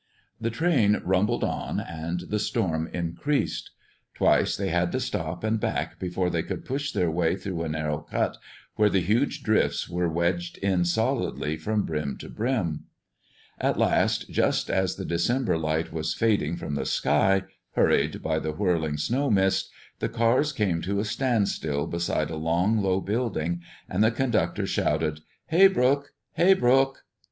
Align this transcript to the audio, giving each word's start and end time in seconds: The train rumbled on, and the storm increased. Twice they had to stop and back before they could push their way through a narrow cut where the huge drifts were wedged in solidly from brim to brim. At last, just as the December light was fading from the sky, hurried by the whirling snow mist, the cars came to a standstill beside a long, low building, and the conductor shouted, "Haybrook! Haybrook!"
The 0.39 0.49
train 0.49 0.99
rumbled 1.05 1.43
on, 1.43 1.79
and 1.79 2.21
the 2.21 2.39
storm 2.39 2.89
increased. 2.91 3.69
Twice 4.15 4.57
they 4.57 4.69
had 4.69 4.91
to 4.93 4.99
stop 4.99 5.43
and 5.43 5.59
back 5.59 5.99
before 5.99 6.31
they 6.31 6.41
could 6.41 6.65
push 6.65 6.91
their 6.91 7.11
way 7.11 7.35
through 7.35 7.61
a 7.61 7.69
narrow 7.69 7.99
cut 7.99 8.37
where 8.77 8.89
the 8.89 9.01
huge 9.01 9.43
drifts 9.43 9.87
were 9.87 10.09
wedged 10.09 10.57
in 10.57 10.85
solidly 10.85 11.55
from 11.55 11.83
brim 11.83 12.17
to 12.17 12.29
brim. 12.29 12.85
At 13.59 13.77
last, 13.77 14.27
just 14.31 14.71
as 14.71 14.95
the 14.95 15.05
December 15.05 15.55
light 15.55 15.93
was 15.93 16.15
fading 16.15 16.55
from 16.55 16.73
the 16.73 16.87
sky, 16.87 17.43
hurried 17.73 18.23
by 18.23 18.39
the 18.39 18.53
whirling 18.53 18.97
snow 18.97 19.29
mist, 19.29 19.69
the 19.99 20.09
cars 20.09 20.51
came 20.51 20.81
to 20.81 20.99
a 20.99 21.05
standstill 21.05 21.85
beside 21.85 22.31
a 22.31 22.35
long, 22.37 22.81
low 22.81 23.01
building, 23.01 23.61
and 23.87 24.03
the 24.03 24.09
conductor 24.09 24.65
shouted, 24.65 25.19
"Haybrook! 25.51 26.11
Haybrook!" 26.37 27.03